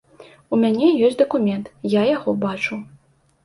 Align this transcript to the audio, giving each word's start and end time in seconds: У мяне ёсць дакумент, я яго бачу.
У 0.55 0.57
мяне 0.63 0.87
ёсць 1.09 1.19
дакумент, 1.21 1.71
я 1.99 2.09
яго 2.17 2.37
бачу. 2.49 2.83